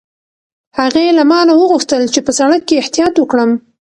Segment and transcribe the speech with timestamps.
[0.79, 3.51] هغې له ما نه وغوښتل چې په سړک کې احتیاط وکړم.